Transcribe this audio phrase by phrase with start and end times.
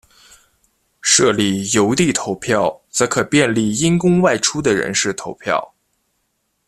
[1.03, 5.75] 设立邮递投票则可便利因公外出的人士投票。